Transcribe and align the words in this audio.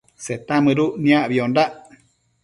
Seta 0.25 0.55
mëduc 0.63 0.91
niacbiondac 1.03 1.71